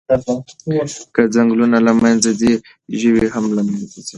[1.15, 2.53] که ځنګلونه له منځه ځي،
[2.99, 4.01] ژوي هم له منځه ځي.